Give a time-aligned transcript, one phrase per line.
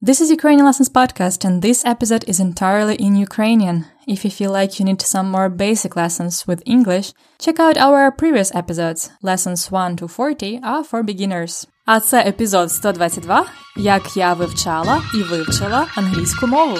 [0.00, 3.86] This is Ukrainian Lessons Podcast, and this episode is entirely in Ukrainian.
[4.06, 8.12] If you feel like you need some more basic lessons with English, check out our
[8.12, 9.10] previous episodes.
[9.22, 11.66] Lessons 1 to 40 are for beginners.
[11.84, 16.76] А це епізод 122, як я вивчала і вивчила англійську мову.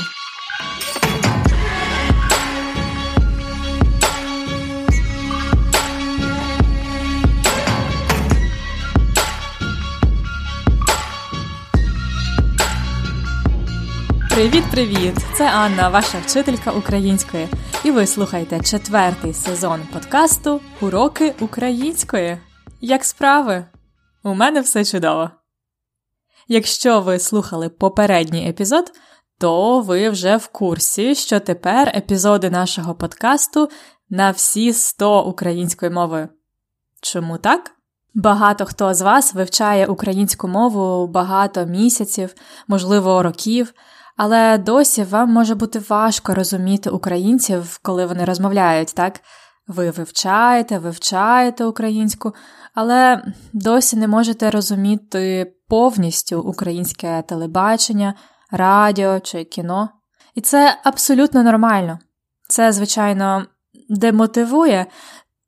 [14.38, 15.14] Привіт-привіт!
[15.34, 17.48] Це Анна, ваша вчителька української,
[17.84, 22.38] і ви слухаєте четвертий сезон подкасту Уроки української.
[22.80, 23.64] Як справи?
[24.22, 25.30] У мене все чудово.
[26.48, 28.92] Якщо ви слухали попередній епізод,
[29.38, 33.68] то ви вже в курсі, що тепер епізоди нашого подкасту
[34.10, 36.28] на всі 100 українською мовою.
[37.00, 37.70] Чому так?
[38.14, 42.34] Багато хто з вас вивчає українську мову багато місяців,
[42.68, 43.74] можливо, років.
[44.18, 49.20] Але досі вам може бути важко розуміти українців, коли вони розмовляють, так?
[49.66, 52.34] Ви вивчаєте, вивчаєте українську,
[52.74, 58.14] але досі не можете розуміти повністю українське телебачення,
[58.50, 59.88] радіо чи кіно.
[60.34, 61.98] І це абсолютно нормально.
[62.48, 63.46] Це, звичайно,
[63.88, 64.86] демотивує,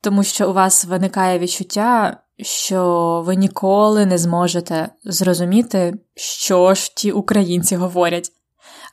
[0.01, 7.13] тому що у вас виникає відчуття, що ви ніколи не зможете зрозуміти, що ж ті
[7.13, 8.33] українці говорять.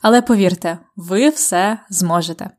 [0.02, 2.50] Але повірте, ви все зможете.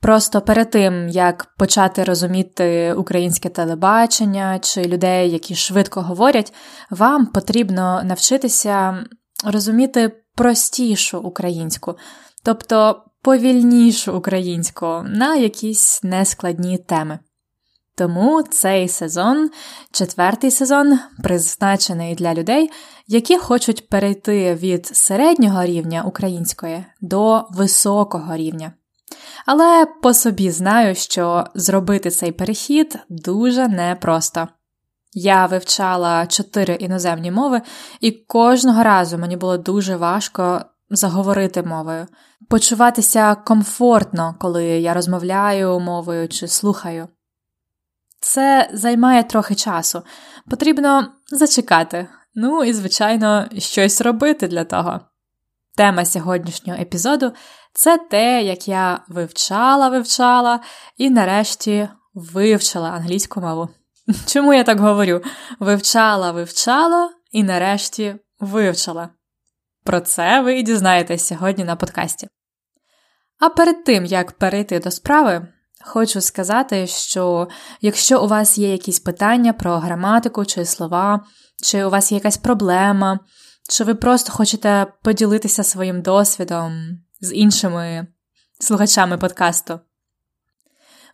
[0.00, 6.52] Просто перед тим, як почати розуміти українське телебачення чи людей, які швидко говорять,
[6.90, 9.04] вам потрібно навчитися
[9.44, 11.94] розуміти простішу українську,
[12.42, 17.18] тобто повільнішу українську на якісь нескладні теми.
[17.96, 19.50] Тому цей сезон,
[19.92, 22.70] четвертий сезон, призначений для людей,
[23.06, 28.72] які хочуть перейти від середнього рівня української до високого рівня.
[29.46, 34.48] Але по собі знаю, що зробити цей перехід дуже непросто.
[35.12, 37.62] Я вивчала чотири іноземні мови,
[38.00, 40.60] і кожного разу мені було дуже важко
[40.90, 42.06] заговорити мовою,
[42.50, 47.08] почуватися комфортно, коли я розмовляю мовою чи слухаю.
[48.24, 50.02] Це займає трохи часу.
[50.50, 55.00] Потрібно зачекати, ну і, звичайно, щось робити для того.
[55.76, 57.32] Тема сьогоднішнього епізоду
[57.72, 60.60] це те, як я вивчала, вивчала
[60.96, 63.68] і нарешті вивчила англійську мову.
[64.26, 65.22] Чому я так говорю?
[65.60, 69.08] Вивчала, вивчала і нарешті вивчила.
[69.84, 72.28] Про це ви і дізнаєтесь сьогодні на подкасті.
[73.38, 75.48] А перед тим, як перейти до справи,
[75.86, 77.48] Хочу сказати, що
[77.80, 81.24] якщо у вас є якісь питання про граматику чи слова,
[81.62, 83.18] чи у вас є якась проблема,
[83.68, 88.06] чи ви просто хочете поділитися своїм досвідом з іншими
[88.60, 89.80] слухачами подкасту,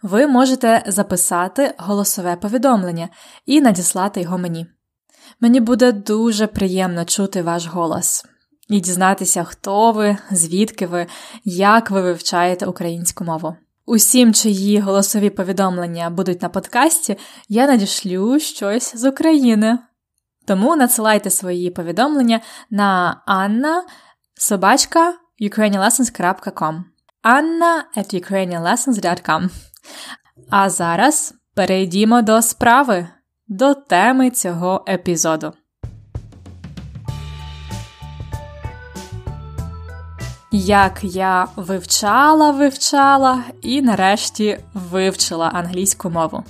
[0.02, 3.08] ви можете записати голосове повідомлення
[3.46, 4.66] і надіслати його мені.
[5.40, 8.24] Мені буде дуже приємно чути ваш голос
[8.68, 11.06] і дізнатися, хто ви, звідки ви,
[11.44, 13.56] як ви вивчаєте українську мову.
[13.90, 17.16] Усім, чиї голосові повідомлення будуть на подкасті,
[17.48, 19.78] я надішлю щось з України.
[20.46, 22.40] Тому надсилайте свої повідомлення
[22.70, 23.80] на Anna
[24.34, 26.82] собачка ukrainianlessons.com
[27.24, 29.48] Anna at ukrainianlessons.com
[30.50, 33.08] А зараз перейдімо до справи,
[33.48, 35.52] до теми цього епізоду.
[40.52, 46.44] Як я вивчала, вивчала і нарешті вивчила англійську мову.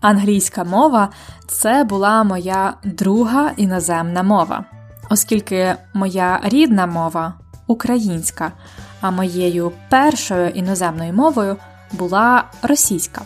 [0.00, 1.08] Англійська мова
[1.48, 4.64] це була моя друга іноземна мова,
[5.10, 7.34] оскільки моя рідна мова
[7.66, 8.52] українська,
[9.00, 11.56] а моєю першою іноземною мовою
[11.92, 13.22] була російська.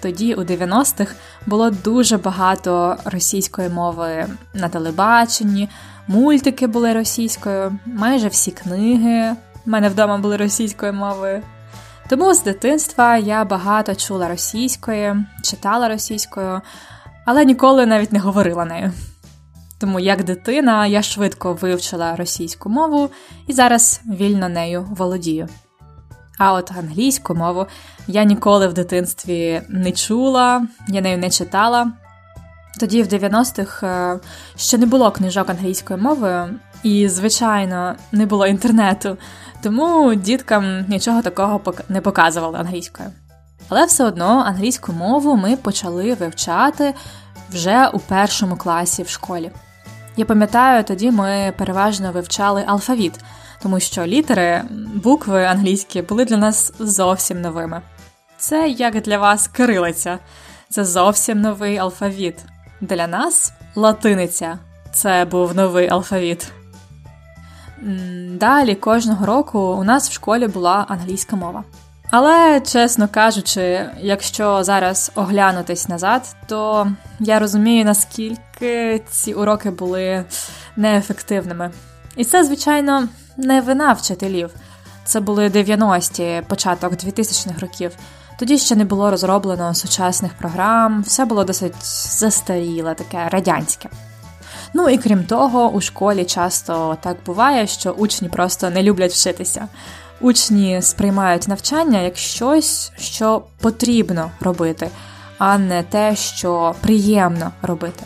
[0.00, 1.14] Тоді, у 90-х,
[1.46, 5.68] було дуже багато російської мови на телебаченні,
[6.08, 9.36] мультики були російською, майже всі книги
[9.66, 11.42] в мене вдома були російською мовою.
[12.08, 16.60] Тому з дитинства я багато чула російської, читала російською,
[17.24, 18.92] але ніколи навіть не говорила нею.
[19.78, 23.10] Тому як дитина я швидко вивчила російську мову
[23.46, 25.48] і зараз вільно нею володію.
[26.38, 27.66] А от англійську мову
[28.06, 31.92] я ніколи в дитинстві не чула, я нею не читала.
[32.78, 34.18] Тоді, в 90-х, е,
[34.56, 39.16] ще не було книжок англійською мовою, і, звичайно, не було інтернету,
[39.62, 43.08] тому діткам нічого такого не показували англійською.
[43.68, 46.94] Але все одно англійську мову ми почали вивчати
[47.50, 49.50] вже у першому класі в школі.
[50.16, 53.12] Я пам'ятаю, тоді ми переважно вивчали алфавіт,
[53.62, 54.62] тому що літери,
[54.94, 57.82] букви англійські були для нас зовсім новими.
[58.38, 60.18] Це як для вас кирилиця,
[60.70, 62.38] це зовсім новий алфавіт.
[62.80, 64.58] Для нас латиниця
[64.92, 66.52] це був новий алфавіт.
[68.30, 71.64] Далі кожного року у нас в школі була англійська мова.
[72.10, 76.88] Але, чесно кажучи, якщо зараз оглянутись назад, то
[77.20, 80.24] я розумію, наскільки ці уроки були
[80.76, 81.70] неефективними.
[82.16, 84.50] І це, звичайно, не вина вчителів.
[85.04, 87.92] Це були 90-ті, початок 2000-х років.
[88.38, 91.84] Тоді ще не було розроблено сучасних програм, все було досить
[92.18, 93.88] застаріле, таке радянське.
[94.74, 99.68] Ну і крім того, у школі часто так буває, що учні просто не люблять вчитися.
[100.20, 104.90] Учні сприймають навчання як щось, що потрібно робити,
[105.38, 108.04] а не те, що приємно робити.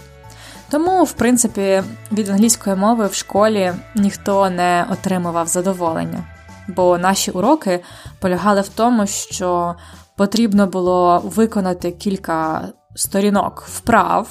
[0.71, 1.83] Тому, в принципі,
[2.13, 6.25] від англійської мови в школі ніхто не отримував задоволення,
[6.69, 7.81] бо наші уроки
[8.21, 9.75] полягали в тому, що
[10.17, 14.29] потрібно було виконати кілька сторінок вправ,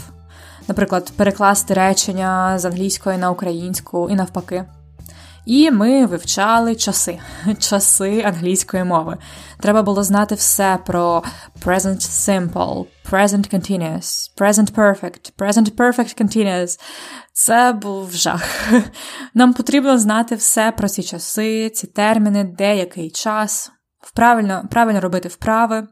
[0.67, 4.65] наприклад, перекласти речення з англійської на українську і навпаки.
[5.45, 7.19] І ми вивчали часи,
[7.59, 9.17] часи англійської мови.
[9.59, 11.23] Треба було знати все про
[11.65, 16.79] present simple, present continuous, present perfect, present perfect continuous.
[17.33, 18.43] Це був жах.
[19.33, 23.71] Нам потрібно знати все про ці часи, ці терміни, деякий час,
[24.15, 25.87] правильно, правильно робити вправи.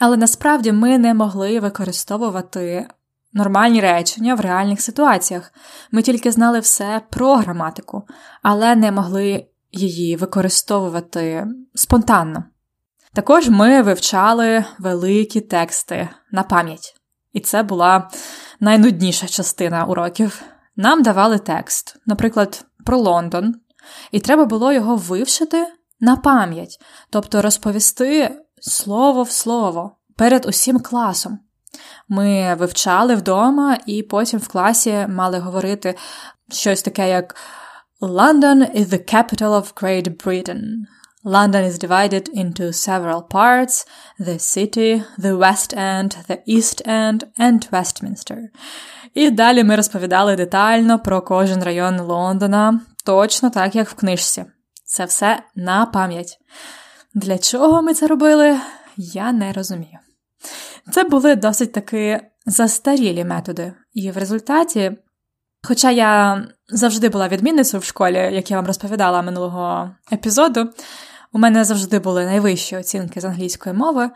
[0.00, 2.88] Але насправді ми не могли використовувати
[3.32, 5.52] нормальні речення в реальних ситуаціях.
[5.92, 8.02] Ми тільки знали все про граматику,
[8.42, 12.44] але не могли її використовувати спонтанно.
[13.12, 16.94] Також ми вивчали великі тексти на пам'ять,
[17.32, 18.10] і це була
[18.60, 20.42] найнудніша частина уроків.
[20.76, 23.54] Нам давали текст, наприклад, про Лондон,
[24.10, 25.66] і треба було його вивчити
[26.00, 26.80] на пам'ять,
[27.10, 28.30] тобто розповісти
[28.60, 31.38] слово в слово перед усім класом.
[32.08, 35.94] Ми вивчали вдома, і потім в класі мали говорити
[36.50, 37.36] щось таке, як
[38.00, 40.86] London is the capital of Great Britain.
[41.24, 43.84] London is divided into several parts
[44.20, 48.38] the city, the West End, the East End and Westminster.
[49.14, 54.44] І далі ми розповідали детально про кожен район Лондона, точно так, як в книжці.
[54.90, 56.38] Це все на пам'ять.
[57.14, 58.56] Для чого ми це робили,
[58.96, 59.98] я не розумію.
[60.92, 64.96] Це були досить таки застарілі методи, і в результаті,
[65.62, 70.70] хоча я завжди була відмінницею в школі, як я вам розповідала минулого епізоду,
[71.32, 74.10] у мене завжди були найвищі оцінки з англійської мови,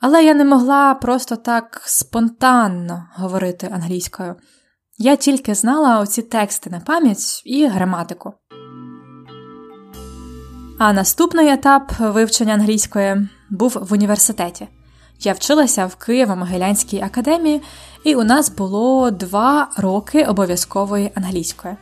[0.00, 4.36] але я не могла просто так спонтанно говорити англійською.
[4.98, 8.34] Я тільки знала оці тексти на пам'ять і граматику.
[10.78, 14.68] А наступний етап вивчення англійської був в університеті.
[15.20, 17.62] Я вчилася в Києво-Могилянській академії,
[18.04, 21.74] і у нас було два роки обов'язкової англійської.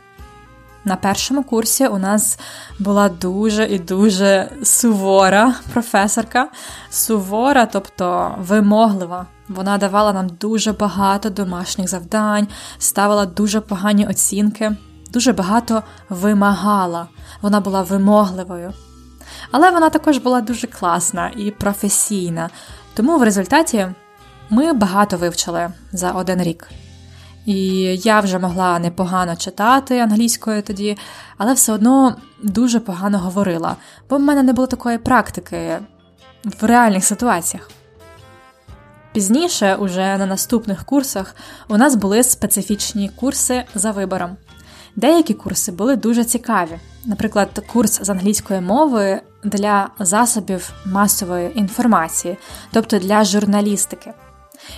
[0.85, 2.39] На першому курсі у нас
[2.79, 6.49] була дуже і дуже сувора професорка.
[6.89, 9.25] Сувора, тобто вимоглива.
[9.49, 12.47] Вона давала нам дуже багато домашніх завдань,
[12.77, 14.71] ставила дуже погані оцінки,
[15.13, 17.07] дуже багато вимагала.
[17.41, 18.73] Вона була вимогливою.
[19.51, 22.49] Але вона також була дуже класна і професійна,
[22.93, 23.87] тому в результаті
[24.49, 26.69] ми багато вивчили за один рік.
[27.45, 27.69] І
[28.03, 30.97] я вже могла непогано читати англійською тоді,
[31.37, 33.75] але все одно дуже погано говорила,
[34.09, 35.79] бо в мене не було такої практики
[36.43, 37.69] в реальних ситуаціях.
[39.13, 41.35] Пізніше, уже на наступних курсах,
[41.67, 44.37] у нас були специфічні курси за вибором.
[44.95, 46.79] Деякі курси були дуже цікаві.
[47.05, 52.37] Наприклад, курс з англійської мови для засобів масової інформації,
[52.71, 54.13] тобто для журналістики.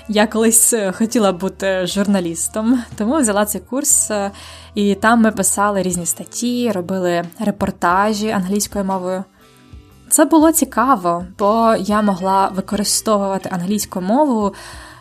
[0.08, 4.32] Я колись е, хотіла бути журналістом, тому взяла цей курс, е,
[4.76, 9.24] і там ми писали різні статті, робили репортажі англійською мовою.
[10.10, 14.54] Це було цікаво, бо я могла використовувати англійську мову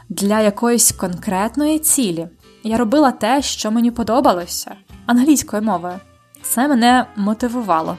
[0.09, 2.29] для якоїсь конкретної цілі.
[2.63, 5.95] Я робила те, що мені подобалося англійською мовою.
[6.43, 7.97] Це мене мотивувало.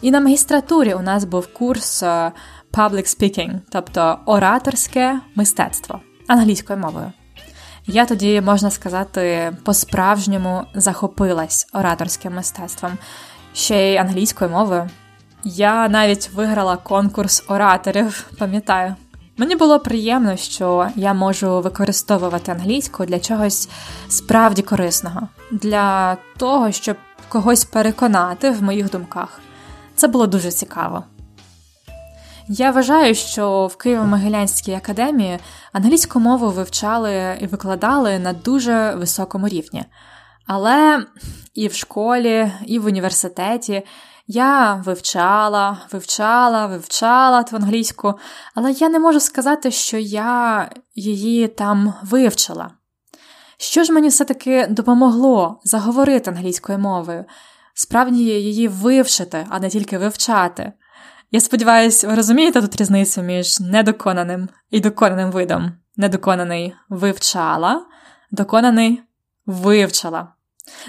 [0.00, 2.32] І на магістратурі у нас був курс е,
[2.72, 7.12] Public Speaking, тобто ораторське мистецтво англійською мовою.
[7.86, 12.98] Я тоді, можна сказати, по-справжньому захопилась ораторським мистецтвом,
[13.54, 14.90] ще й англійською мовою.
[15.44, 18.94] Я навіть виграла конкурс ораторів, пам'ятаю.
[19.36, 23.68] Мені було приємно, що я можу використовувати англійську для чогось
[24.08, 26.96] справді корисного, для того, щоб
[27.28, 29.40] когось переконати в моїх думках.
[29.94, 31.04] Це було дуже цікаво.
[32.48, 35.38] Я вважаю, що в Києво-Могилянській академії
[35.72, 39.84] англійську мову вивчали і викладали на дуже високому рівні.
[40.46, 41.06] Але
[41.54, 43.82] і в школі, і в університеті
[44.26, 48.14] я вивчала, вивчала, вивчала ту англійську,
[48.54, 52.70] але я не можу сказати, що я її там вивчила.
[53.56, 57.24] Що ж мені все-таки допомогло заговорити англійською мовою,
[57.74, 60.72] справді її вивчити, а не тільки вивчати?
[61.30, 65.72] Я сподіваюся, ви розумієте тут різницю між недоконаним і доконаним видом.
[65.96, 67.86] Недоконаний вивчала,
[68.30, 69.02] доконаний
[69.46, 70.28] вивчала.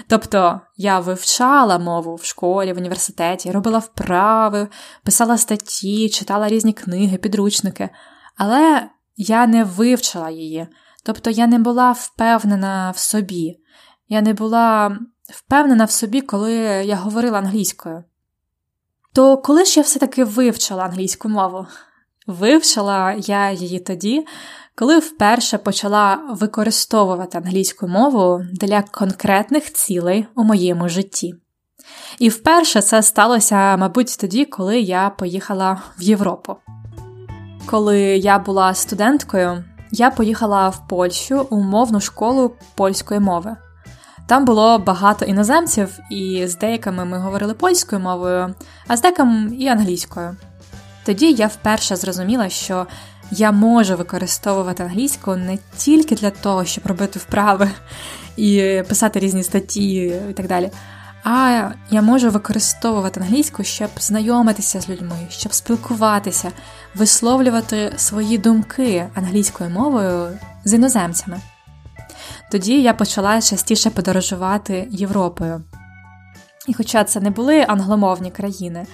[0.06, 4.68] Тобто я вивчала мову в школі, в університеті, робила вправи,
[5.04, 7.90] писала статті, читала різні книги, підручники,
[8.36, 10.68] але я не вивчила її,
[11.04, 13.60] тобто я не була впевнена в собі.
[14.08, 14.98] Я не була
[15.32, 16.52] впевнена в собі, коли
[16.84, 18.04] я говорила англійською.
[19.12, 21.66] То коли ж я все-таки вивчила англійську мову?
[22.26, 24.26] Вивчила я її тоді,
[24.74, 31.34] коли вперше почала використовувати англійську мову для конкретних цілей у моєму житті.
[32.18, 36.56] І вперше це сталося, мабуть, тоді, коли я поїхала в Європу.
[37.66, 43.56] Коли я була студенткою, я поїхала в Польщу у мовну школу польської мови.
[44.26, 48.54] Там було багато іноземців, і з деякими ми говорили польською мовою,
[48.86, 50.36] а з деякими і англійською.
[51.04, 52.86] Тоді я вперше зрозуміла, що
[53.30, 57.70] я можу використовувати англійську не тільки для того, щоб робити вправи
[58.36, 59.94] і писати різні статті
[60.30, 60.70] і так далі.
[61.24, 66.52] А я можу використовувати англійську, щоб знайомитися з людьми, щоб спілкуватися,
[66.94, 71.40] висловлювати свої думки англійською мовою з іноземцями.
[72.50, 75.62] Тоді я почала частіше подорожувати Європою.
[76.66, 78.86] І хоча це не були англомовні країни,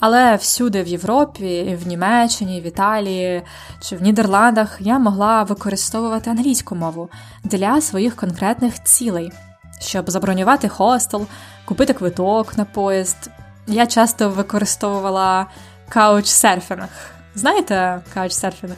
[0.00, 3.42] але всюди в Європі, в Німеччині, в Італії
[3.80, 7.08] чи в Нідерландах я могла використовувати англійську мову
[7.44, 9.32] для своїх конкретних цілей,
[9.80, 11.26] щоб забронювати хостел,
[11.64, 13.30] купити квиток на поїзд.
[13.66, 15.46] Я часто використовувала
[15.88, 16.88] каучсерфінг.
[17.34, 18.76] Знаєте, каучсерфінг?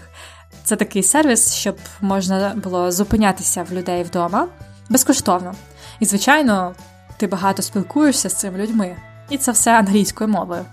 [0.65, 4.49] Це такий сервіс, щоб можна було зупинятися в людей вдома
[4.89, 5.55] безкоштовно.
[6.01, 6.75] І, звичайно,
[7.17, 8.97] ти багато спілкуєшся з цими людьми,
[9.31, 10.65] і це все англійською мовою.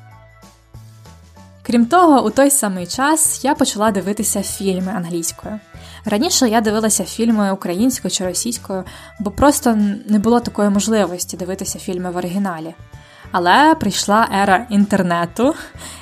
[1.69, 5.59] Крім того, у той самий час я почала дивитися фільми англійською.
[6.05, 8.83] Раніше я дивилася фільми українською чи російською,
[9.19, 12.73] бо просто не було такої можливості дивитися фільми в оригіналі.
[13.31, 15.55] Але прийшла ера інтернету,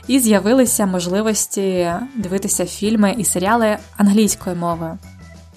[0.08, 4.98] і з'явилися можливості дивитися фільми і серіали англійською мовою.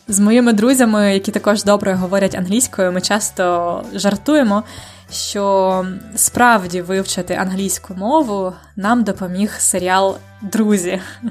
[0.09, 4.63] З моїми друзями, які також добре говорять англійською, ми часто жартуємо,
[5.13, 5.87] що
[6.17, 11.01] справді вивчити англійську мову нам допоміг серіал Друзі.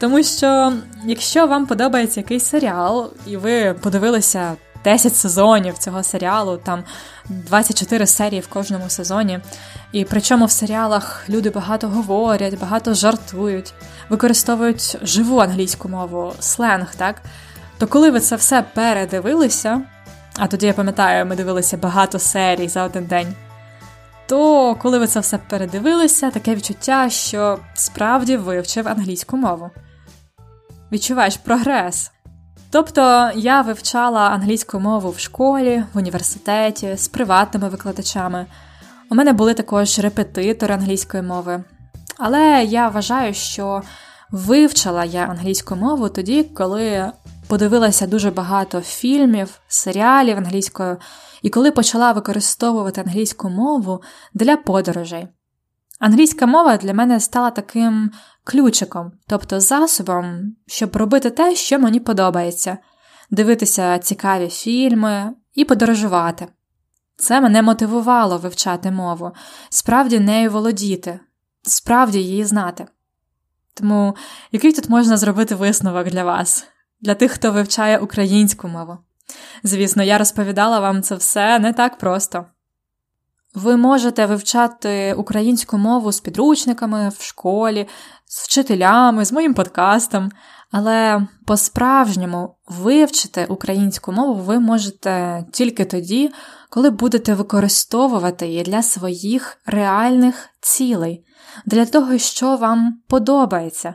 [0.00, 0.72] Тому що,
[1.04, 6.84] якщо вам подобається якийсь серіал, і ви подивилися 10 сезонів цього серіалу, там
[7.28, 9.40] 24 серії в кожному сезоні.
[9.92, 13.74] І причому в серіалах люди багато говорять, багато жартують,
[14.08, 17.22] використовують живу англійську мову, сленг, так?
[17.78, 19.82] То коли ви це все передивилися,
[20.38, 23.34] а тоді я пам'ятаю, ми дивилися багато серій за один день.
[24.26, 29.70] То коли ви це все передивилися, таке відчуття, що справді вивчив англійську мову.
[30.92, 32.10] Відчуваєш прогрес.
[32.70, 38.46] Тобто я вивчала англійську мову в школі, в університеті з приватними викладачами.
[39.10, 41.64] У мене були також репетитори англійської мови.
[42.18, 43.82] Але я вважаю, що
[44.30, 47.12] вивчила я англійську мову тоді, коли
[47.50, 50.96] подивилася дуже багато фільмів, серіалів англійською,
[51.42, 54.02] і коли почала використовувати англійську мову
[54.34, 55.28] для подорожей.
[55.98, 58.10] Англійська мова для мене стала таким
[58.44, 62.78] ключиком, тобто засобом, щоб робити те, що мені подобається,
[63.30, 66.46] дивитися цікаві фільми і подорожувати.
[67.16, 69.32] Це мене мотивувало вивчати мову,
[69.70, 71.20] справді нею володіти,
[71.62, 72.86] справді її знати.
[73.74, 74.16] Тому
[74.52, 76.66] який тут можна зробити висновок для вас,
[77.00, 78.98] для тих, хто вивчає українську мову?
[79.62, 82.46] Звісно, я розповідала вам це все не так просто.
[83.54, 87.88] Ви можете вивчати українську мову з підручниками в школі,
[88.26, 90.30] з вчителями, з моїм подкастом,
[90.70, 96.30] але по-справжньому вивчити українську мову ви можете тільки тоді,
[96.68, 101.24] коли будете використовувати її для своїх реальних цілей,
[101.66, 103.94] для того, що вам подобається.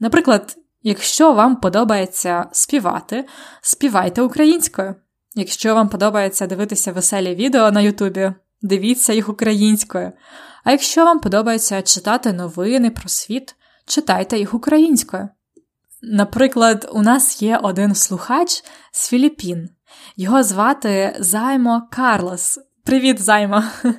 [0.00, 3.24] Наприклад, Якщо вам подобається співати,
[3.62, 4.94] співайте українською.
[5.34, 8.32] Якщо вам подобається дивитися веселі відео на Ютубі,
[8.62, 10.12] дивіться їх українською.
[10.64, 13.54] А якщо вам подобається читати новини про світ,
[13.86, 15.28] читайте їх українською.
[16.02, 19.68] Наприклад, у нас є один слухач з Філіппін.
[20.16, 22.58] Його звати Займо Карлос.
[22.84, 23.64] Привіт, Займо!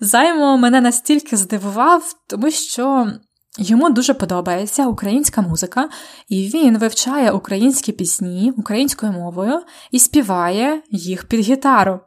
[0.00, 3.12] Займо мене настільки здивував, тому що
[3.58, 5.88] йому дуже подобається українська музика,
[6.28, 12.00] і він вивчає українські пісні українською мовою і співає їх під гітару.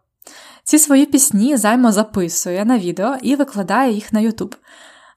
[0.63, 4.55] Ці свої пісні Займо записує на відео і викладає їх на YouTube.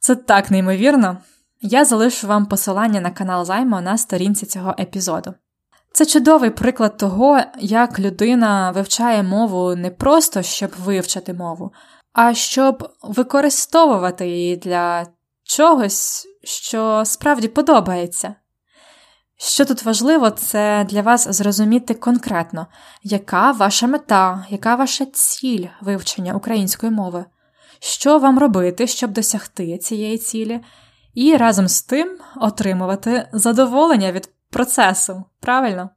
[0.00, 1.18] Це так неймовірно.
[1.60, 5.34] Я залишу вам посилання на канал Займо на сторінці цього епізоду.
[5.92, 11.72] Це чудовий приклад того, як людина вивчає мову не просто щоб вивчити мову,
[12.12, 15.06] а щоб використовувати її для
[15.48, 18.34] чогось, що справді подобається.
[19.36, 22.66] Що тут важливо, це для вас зрозуміти конкретно,
[23.02, 27.24] яка ваша мета, яка ваша ціль вивчення української мови,
[27.80, 30.60] що вам робити, щоб досягти цієї цілі,
[31.14, 35.90] і разом з тим отримувати задоволення від процесу, правильно?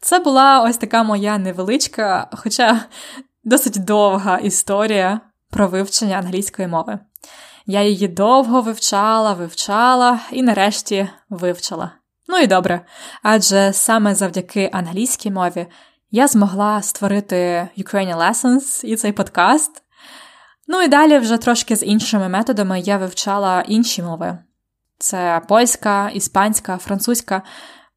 [0.00, 2.80] Це була ось така моя невеличка, хоча
[3.44, 5.20] досить довга історія
[5.50, 6.98] про вивчення англійської мови.
[7.70, 11.90] Я її довго вивчала, вивчала і нарешті вивчила.
[12.28, 12.80] Ну і добре,
[13.22, 15.66] адже саме завдяки англійській мові
[16.10, 19.82] я змогла створити Ukrainian Lessons і цей подкаст.
[20.68, 24.38] Ну і далі вже трошки з іншими методами я вивчала інші мови.
[24.98, 27.42] Це польська, іспанська, французька.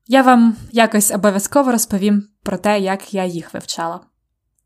[0.07, 3.99] Я вам якось обов'язково розповім про те, як я їх вивчала.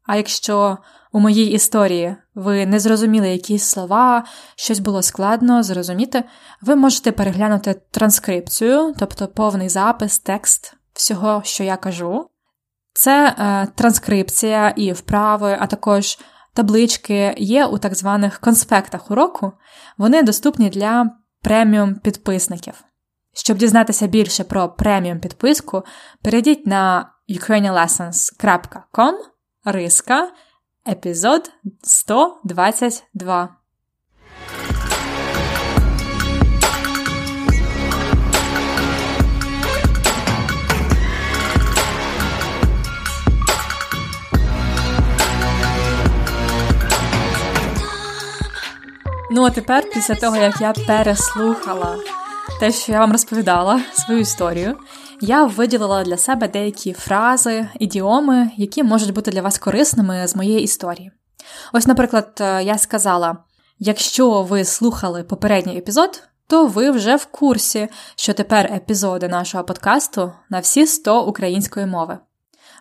[0.07, 0.77] А якщо
[1.11, 4.23] у моїй історії ви не зрозуміли якісь слова,
[4.55, 6.23] щось було складно зрозуміти,
[6.61, 12.29] ви можете переглянути транскрипцію, тобто повний запис, текст всього, що я кажу.
[12.93, 16.17] Це е, транскрипція і вправи, а також
[16.53, 19.51] таблички є у так званих конспектах уроку.
[19.97, 22.73] Вони доступні для преміум підписників.
[23.33, 25.83] Щоб дізнатися більше про преміум підписку,
[26.23, 29.13] перейдіть на ukrainianlessons.com
[29.71, 30.31] риска
[30.87, 31.51] епізод
[31.83, 33.49] 122.
[49.31, 51.97] Ну, а тепер, після того, як я переслухала
[52.59, 54.77] те, що я вам розповідала, свою історію,
[55.21, 60.61] я виділила для себе деякі фрази, ідіоми, які можуть бути для вас корисними з моєї
[60.61, 61.11] історії.
[61.73, 63.37] Ось, наприклад, е, я сказала:
[63.79, 70.33] якщо ви слухали попередній епізод, то ви вже в курсі, що тепер епізоди нашого подкасту
[70.49, 72.17] на всі 100 української мови.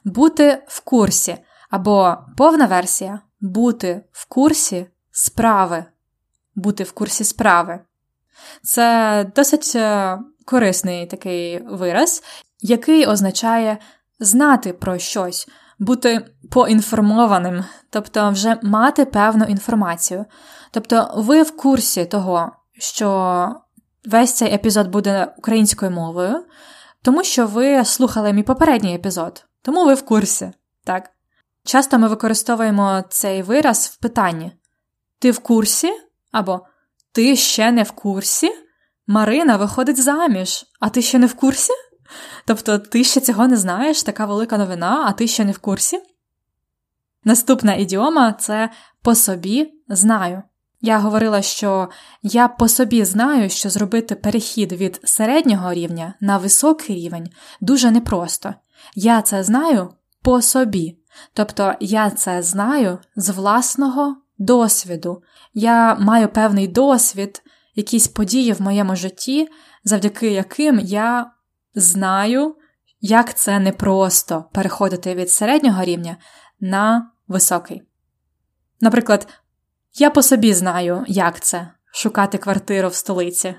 [0.04, 1.36] Бути в курсі
[1.70, 5.84] або повна версія бути в курсі справи.
[6.54, 7.80] Бути в курсі справи.
[8.62, 12.22] Це досить е, корисний такий вираз,
[12.60, 13.78] який означає
[14.20, 20.24] знати про щось, бути поінформованим, тобто вже мати певну інформацію.
[20.70, 23.60] Тобто, ви в курсі того, що
[24.04, 26.44] весь цей епізод буде українською мовою,
[27.02, 30.50] тому що ви слухали мій попередній епізод, тому ви в курсі,
[30.84, 31.10] так?
[31.64, 34.52] Часто ми використовуємо цей вираз в питанні:
[35.18, 35.92] Ти в курсі?
[36.32, 36.66] або
[37.12, 38.65] Ти ще не в курсі?
[39.06, 41.72] Марина виходить заміж, а ти ще не в курсі?
[42.46, 45.98] Тобто ти ще цього не знаєш, така велика новина, а ти ще не в курсі?
[47.24, 48.70] Наступна ідіома це
[49.02, 50.42] по собі знаю.
[50.80, 51.88] Я говорила, що
[52.22, 57.28] я по собі знаю, що зробити перехід від середнього рівня на високий рівень
[57.60, 58.54] дуже непросто.
[58.94, 59.88] Я це знаю
[60.22, 60.98] по собі.
[61.32, 65.22] Тобто я це знаю з власного досвіду.
[65.54, 67.42] Я маю певний досвід,
[67.76, 69.48] якісь події в моєму житті,
[69.84, 71.30] завдяки яким я
[71.74, 72.56] знаю,
[73.00, 76.16] як це непросто переходити від середнього рівня
[76.60, 77.82] на високий.
[78.80, 79.28] Наприклад,
[79.94, 83.54] я по собі знаю, як це шукати квартиру в столиці.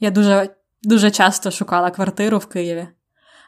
[0.00, 2.88] Я дуже, дуже часто шукала квартиру в Києві.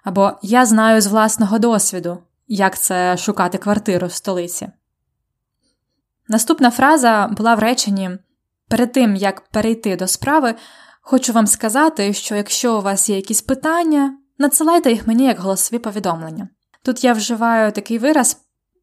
[0.04, 4.68] Або я знаю з власного досвіду, як це шукати квартиру в столиці.
[6.28, 8.10] Наступна фраза була в реченні
[8.72, 10.54] Перед тим, як перейти до справи,
[11.00, 15.78] хочу вам сказати, що якщо у вас є якісь питання, надсилайте їх мені як голосові
[15.78, 16.48] повідомлення.
[16.84, 18.36] Тут я вживаю такий вираз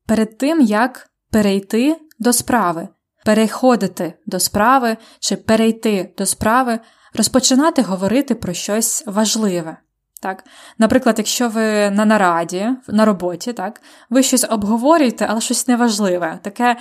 [0.08, 2.88] перед тим, як перейти до справи,
[3.26, 6.80] переходити до справи чи перейти до справи,
[7.14, 9.78] розпочинати говорити про щось важливе.
[10.22, 10.44] Так?
[10.78, 16.40] Наприклад, якщо ви на нараді, на роботі, так, ви щось обговорюєте, але щось неважливе.
[16.44, 16.78] Таке,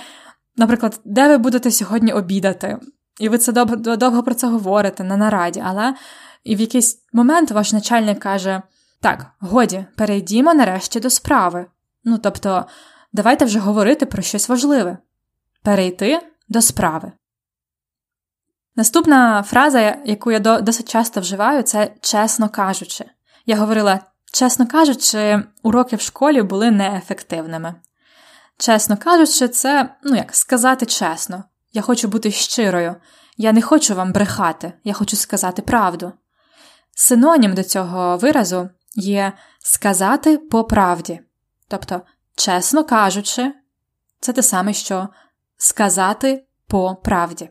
[0.57, 2.77] наприклад, де ви будете сьогодні обідати,
[3.19, 5.95] і ви це довго, довго про це говорите на нараді, але
[6.43, 8.61] і в якийсь момент ваш начальник каже:
[9.01, 11.65] Так, годі, перейдімо нарешті до справи.
[12.03, 12.65] Ну, тобто,
[13.13, 14.97] давайте вже говорити про щось важливе.
[15.63, 17.11] Перейти до справи.
[18.75, 23.05] Наступна фраза, яку я досить часто вживаю, це чесно кажучи.
[23.45, 23.99] Я говорила,
[24.33, 27.75] чесно кажучи, уроки в школі були неефективними.
[28.57, 31.43] Чесно кажучи, це, ну як, сказати чесно.
[31.71, 32.95] Я хочу бути щирою.
[33.37, 36.13] Я не хочу вам брехати, я хочу сказати правду.
[36.91, 41.19] Синонім до цього виразу є сказати по правді.
[41.67, 42.01] Тобто,
[42.35, 43.53] чесно кажучи,
[44.19, 45.09] це те саме, що
[45.57, 47.49] сказати по правді.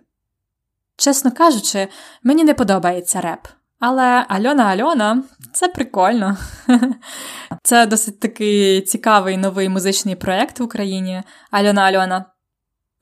[0.96, 1.88] Чесно кажучи,
[2.22, 3.46] мені не подобається реп.
[3.80, 6.36] Але Альона Альона це прикольно.
[7.62, 12.24] Це досить такий цікавий новий музичний проєкт в Україні Альона Альона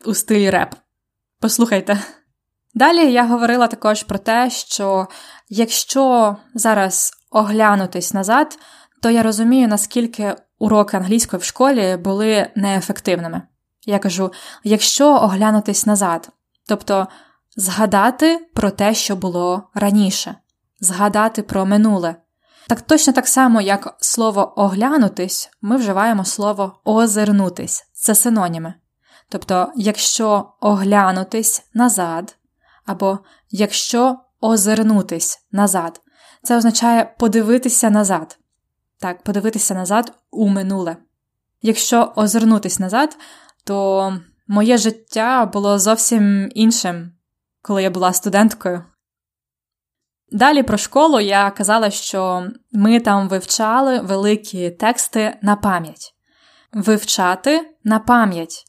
[0.04, 0.74] у стилі реп.
[1.40, 1.98] Послухайте.
[2.74, 5.06] Далі я говорила також про те, що
[5.48, 8.58] якщо зараз оглянутись назад,
[9.02, 13.42] то я розумію, наскільки уроки англійської в школі були неефективними.
[13.86, 14.32] Я кажу,
[14.64, 16.28] якщо оглянутись назад,
[16.68, 17.08] тобто
[17.56, 20.34] згадати про те, що було раніше,
[20.80, 22.16] згадати про минуле.
[22.68, 28.74] Так точно так само, як слово оглянутись, ми вживаємо слово озирнутись це синоніми.
[29.28, 32.36] Тобто, якщо оглянутись назад,
[32.84, 33.18] або
[33.50, 36.00] якщо озирнутись назад,
[36.42, 38.38] це означає подивитися назад.
[38.98, 40.96] Так, подивитися назад у минуле.
[41.62, 43.16] Якщо озирнутись назад,
[43.64, 47.12] то моє життя було зовсім іншим,
[47.62, 48.84] коли я була студенткою.
[50.32, 56.14] Далі про школу я казала, що ми там вивчали великі тексти на пам'ять.
[56.72, 58.64] Вивчати на пам'ять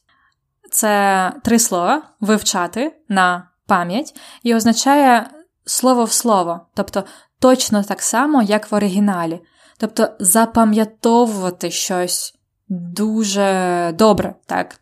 [0.70, 5.30] це три слова вивчати на пам'ять і означає
[5.64, 7.04] слово в слово, тобто
[7.40, 9.40] точно так само, як в оригіналі.
[9.78, 12.34] Тобто запам'ятовувати щось
[12.68, 14.80] дуже добре, так?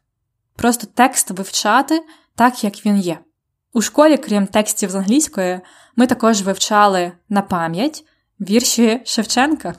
[0.56, 2.02] Просто текст вивчати
[2.34, 3.18] так, як він є.
[3.72, 5.60] У школі, крім текстів з англійської,
[5.96, 8.04] ми також вивчали на пам'ять
[8.40, 9.74] вірші Шевченка.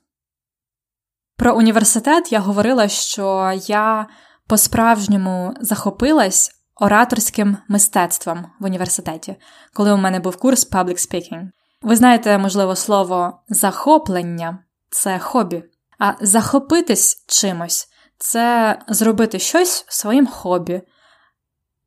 [1.35, 4.07] Про університет я говорила, що я
[4.47, 9.35] по-справжньому захопилась ораторським мистецтвом в університеті,
[9.73, 11.49] коли у мене був курс Public Speaking.
[11.81, 15.63] Ви знаєте, можливо, слово захоплення це хобі,
[15.99, 20.81] а захопитись чимось це зробити щось своїм хобі.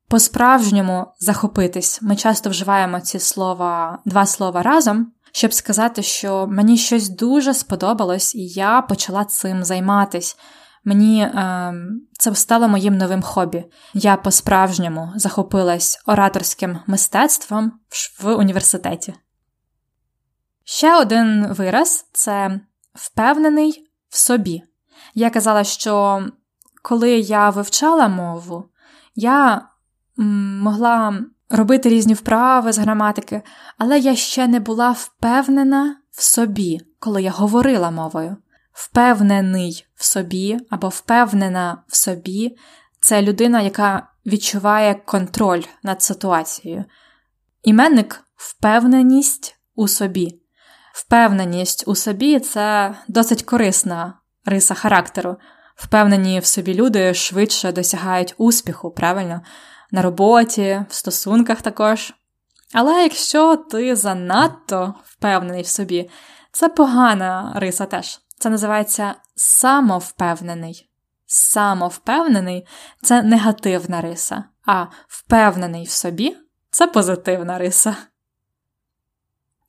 [0.09, 2.03] По-справжньому захопитись.
[2.03, 8.35] Ми часто вживаємо ці слова, два слова разом, щоб сказати, що мені щось дуже сподобалось,
[8.35, 10.37] і я почала цим займатись.
[10.85, 11.75] Мені е,
[12.13, 13.65] це стало моїм новим хобі.
[13.95, 17.73] Я по-справжньому захопилась ораторським мистецтвом
[18.21, 19.15] в університеті.
[20.65, 22.61] Ще один вираз це
[22.95, 24.63] впевнений в собі.
[25.15, 26.27] Я казала, що
[26.83, 28.65] коли я вивчала мову,
[29.15, 29.69] я
[30.17, 33.43] могла робити різні вправи з граматики,
[33.79, 38.37] але я ще не була впевнена в собі, коли я говорила мовою.
[38.73, 42.57] Впевнений в собі або впевнена в собі
[43.01, 46.85] це людина, яка відчуває контроль над ситуацією.
[47.63, 50.41] Іменник впевненість у собі.
[50.95, 55.37] Впевненість у собі це досить корисна риса характеру.
[55.77, 59.41] Впевнені в собі люди швидше досягають успіху, правильно?
[59.91, 62.13] На роботі, в стосунках також.
[62.75, 66.11] Але якщо ти занадто впевнений в собі,
[66.53, 68.21] це погана риса теж.
[68.41, 70.89] Це називається самовпевнений.
[71.27, 72.67] Самовпевнений
[73.03, 76.37] це негативна риса, а впевнений в собі
[76.71, 77.97] це позитивна риса.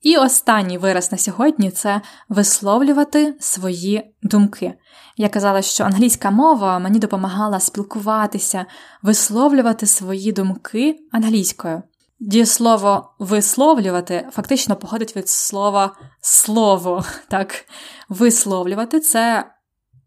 [0.02, 4.74] І останній вираз на сьогодні це висловлювати свої думки.
[5.16, 8.66] Я казала, що англійська мова мені допомагала спілкуватися,
[9.02, 11.82] висловлювати свої думки англійською.
[12.24, 17.04] Дієслово висловлювати фактично походить від слова слово.
[17.28, 17.64] Так?
[18.08, 19.50] Висловлювати це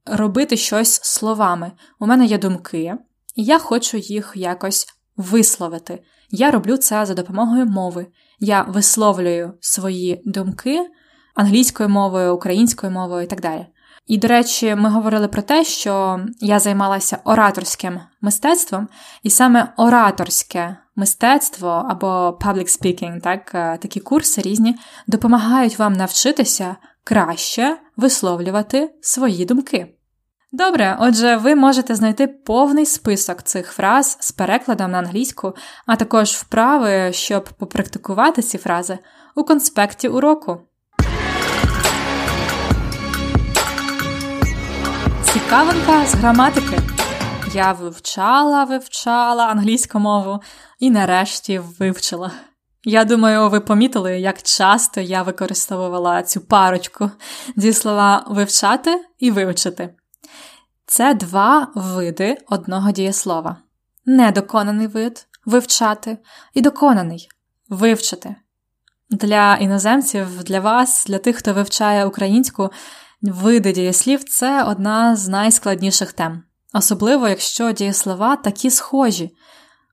[0.05, 1.71] робити щось словами.
[1.99, 2.93] У мене є думки,
[3.35, 6.03] і я хочу їх якось висловити.
[6.29, 8.07] Я роблю це за допомогою мови.
[8.39, 10.89] Я висловлюю свої думки
[11.35, 13.65] англійською мовою, українською мовою і так далі.
[14.07, 18.87] І, до речі, ми говорили про те, що я займалася ораторським мистецтвом,
[19.23, 24.75] і саме ораторське мистецтво або public speaking, так, е, такі курси різні
[25.07, 29.95] допомагають вам навчитися краще висловлювати свої думки.
[30.51, 35.53] Добре, отже, ви можете знайти повний список цих фраз з перекладом на англійську,
[35.85, 38.97] а також вправи, щоб попрактикувати ці фрази
[39.35, 40.61] у конспекті уроку.
[45.35, 46.79] Цікавинка з граматики.
[47.53, 50.41] Я вивчала, вивчала англійську мову
[50.79, 52.31] і нарешті вивчила.
[52.83, 57.11] Я думаю, ви помітили, як часто я використовувала цю парочку
[57.55, 59.95] зі слова вивчати і вивчити.
[60.85, 63.57] Це два види одного дієслова.
[64.05, 66.17] Недоконаний вид вивчати
[66.53, 67.29] і доконаний
[67.69, 68.35] вивчити.
[69.09, 72.71] Для іноземців, для вас, для тих, хто вивчає українську,
[73.21, 76.43] види дієслів це одна з найскладніших тем.
[76.73, 79.35] Особливо, якщо дієслова такі схожі.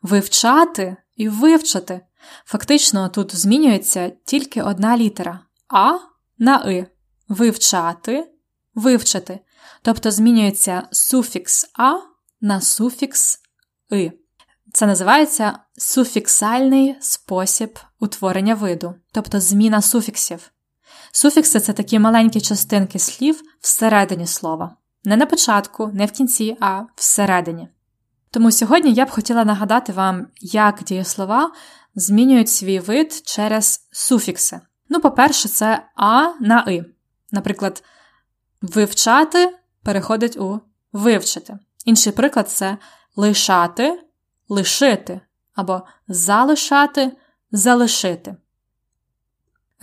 [0.02, 2.00] Вивчати і вивчити.
[2.44, 5.98] Фактично, тут змінюється тільки одна літера А
[6.38, 6.86] на И.
[7.28, 8.30] Вивчати,
[8.74, 9.40] вивчити.
[9.82, 11.94] Тобто змінюється суфікс А
[12.40, 13.38] на суфікс
[13.92, 14.12] И.
[14.72, 20.50] Це називається суфіксальний спосіб утворення виду, тобто зміна суфіксів.
[21.14, 24.76] Суфікси це такі маленькі частинки слів всередині слова.
[25.04, 27.68] Не на початку, не в кінці, а всередині.
[28.30, 31.52] Тому сьогодні я б хотіла нагадати вам, як дієслова
[31.94, 34.60] змінюють свій вид через суфікси.
[34.88, 36.84] Ну, по-перше, це А на И.
[37.30, 37.84] Наприклад,
[38.62, 40.60] вивчати переходить у
[40.92, 41.58] вивчити.
[41.84, 42.78] Інший приклад це
[43.16, 44.02] лишати,
[44.48, 45.20] лишити
[45.54, 47.12] або залишати,
[47.50, 48.36] залишити.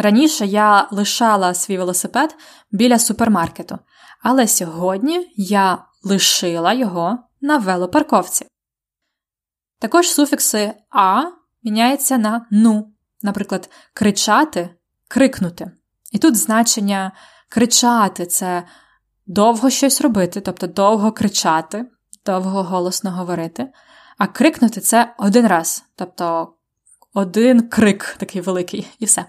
[0.02, 2.36] Раніше я лишала свій велосипед
[2.72, 3.80] біля супермаркету,
[4.22, 8.46] але сьогодні я лишила його на велопарковці.
[9.80, 11.24] Також суфікси а
[11.64, 14.70] міняються на ну, наприклад, кричати,
[15.08, 15.72] крикнути.
[16.12, 17.12] І тут значення
[17.50, 18.64] кричати це
[19.28, 21.86] довго щось робити, тобто довго кричати,
[22.26, 23.72] довго голосно говорити,
[24.18, 26.54] а крикнути це один раз, тобто
[27.14, 29.26] один крик такий великий, і все.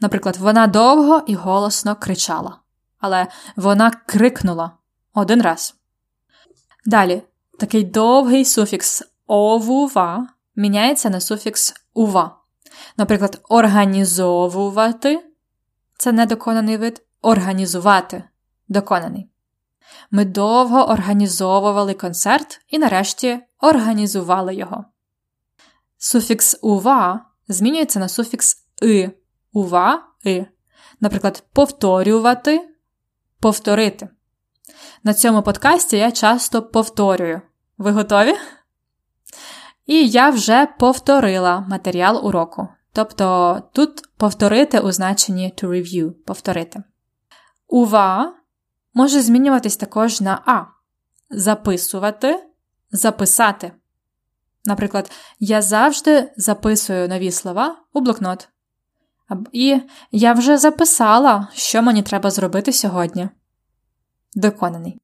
[0.00, 2.58] Наприклад, вона довго і голосно кричала,
[2.98, 4.72] але вона крикнула
[5.14, 5.74] один раз.
[6.86, 7.22] Далі
[7.58, 12.36] такий довгий суфікс овува міняється на суфікс ува.
[12.96, 15.24] Наприклад, організовувати
[15.98, 18.24] це недоконаний вид, організувати
[18.68, 19.30] доконаний.
[20.10, 24.84] Ми довго організовували концерт і нарешті організували його.
[25.98, 29.10] Суфікс ува змінюється на суфікс и,
[29.52, 30.46] ува и.
[31.00, 32.68] Наприклад, повторювати,
[33.40, 34.08] повторити.
[35.04, 37.40] На цьому подкасті я часто повторюю.
[37.78, 38.34] Ви готові?
[39.86, 42.68] І я вже повторила матеріал уроку.
[42.92, 46.82] Тобто тут повторити у значенні to review повторити.
[47.68, 48.34] Ува
[48.94, 50.64] може змінюватись також на А.
[51.30, 52.44] Записувати,
[52.90, 53.72] записати.
[54.64, 58.48] Наприклад, я завжди записую нові слова у блокнот.
[59.52, 63.28] І я вже записала, що мені треба зробити сьогодні.
[64.34, 65.00] Доконаний.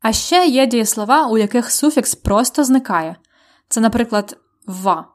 [0.00, 3.16] А ще є дієслова, у яких суфікс просто зникає.
[3.68, 5.08] Це, наприклад, ва.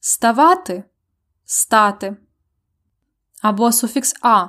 [0.00, 0.84] Ставати
[1.44, 2.16] стати.
[3.42, 4.46] Або суфікс а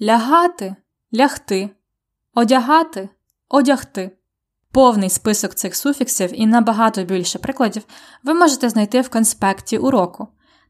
[0.00, 0.76] лягати
[1.14, 1.70] лягти,
[2.34, 3.08] одягати
[3.48, 4.14] одягти.
[4.72, 7.84] Повний список цих суфіксів і набагато більше прикладів
[8.22, 10.28] ви можете знайти в конспекті уроку.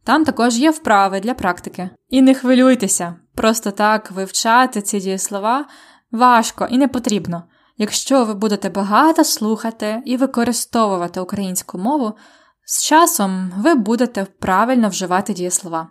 [0.09, 1.91] Там також є вправи для практики.
[2.09, 5.65] І не хвилюйтеся, просто так вивчати ці дієслова
[6.13, 7.43] важко і не потрібно.
[7.79, 12.13] Якщо ви будете багато слухати і використовувати українську мову,
[12.67, 15.89] з часом ви будете правильно вживати дієслова.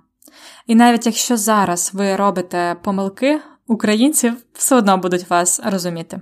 [0.68, 6.22] І навіть якщо зараз ви робите помилки, українці все одно будуть вас розуміти.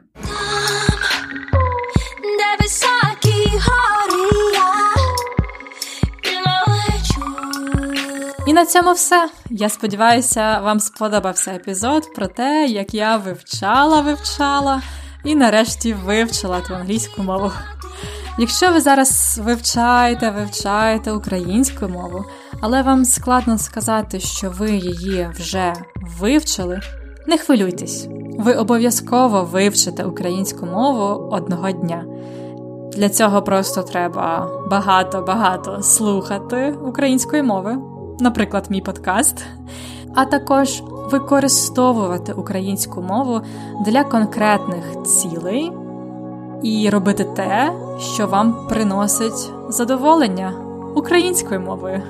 [8.55, 9.29] На цьому все.
[9.49, 14.81] Я сподіваюся, вам сподобався епізод про те, як я вивчала, вивчала
[15.23, 17.51] і нарешті вивчила ту англійську мову.
[18.39, 22.25] Якщо ви зараз вивчаєте, вивчаєте українську мову,
[22.61, 25.73] але вам складно сказати, що ви її вже
[26.19, 26.81] вивчили,
[27.27, 28.07] не хвилюйтесь,
[28.39, 32.05] ви обов'язково вивчите українську мову одного дня.
[32.93, 37.77] Для цього просто треба багато-багато слухати української мови,
[38.19, 39.45] наприклад, мій подкаст,
[40.15, 43.41] а також використовувати українську мову
[43.85, 45.71] для конкретних цілей
[46.63, 50.53] і робити те, що вам приносить задоволення
[50.95, 52.01] українською мовою.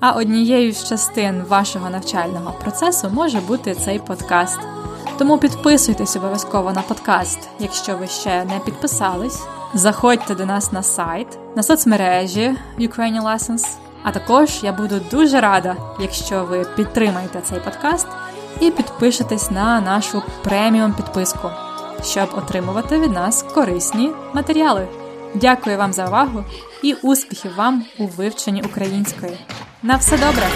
[0.00, 4.58] А однією з частин вашого навчального процесу може бути цей подкаст.
[5.18, 9.42] Тому підписуйтесь обов'язково на подкаст, якщо ви ще не підписались.
[9.74, 13.83] Заходьте до нас на сайт, на соцмережі Ukrainian Lessons.
[14.04, 18.06] А також я буду дуже рада, якщо ви підтримаєте цей подкаст
[18.60, 21.50] і підпишетесь на нашу преміум підписку,
[22.04, 24.88] щоб отримувати від нас корисні матеріали.
[25.34, 26.44] Дякую вам за увагу
[26.82, 29.38] і успіхів вам у вивченні української.
[29.82, 30.46] На все добре!